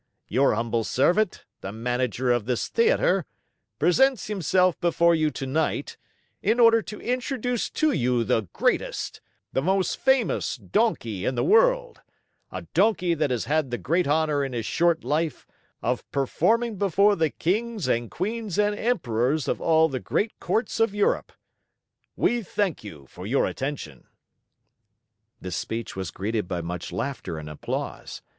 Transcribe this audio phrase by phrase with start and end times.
[0.27, 3.27] "Your humble servant, the Manager of this theater,
[3.77, 5.95] presents himself before you tonight
[6.41, 9.21] in order to introduce to you the greatest,
[9.53, 12.01] the most famous Donkey in the world,
[12.51, 15.45] a Donkey that has had the great honor in his short life
[15.83, 20.95] of performing before the kings and queens and emperors of all the great courts of
[20.95, 21.31] Europe.
[22.15, 24.05] "We thank you for your attention!"
[25.39, 28.23] This speech was greeted by much laughter and applause.